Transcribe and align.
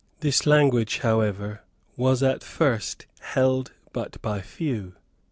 This 0.21 0.47
language 0.47 0.97
however 1.03 1.61
was 1.95 2.23
at 2.23 2.43
first 2.43 3.05
held 3.19 3.71
but 3.93 4.19
by 4.23 4.41
few. 4.41 4.95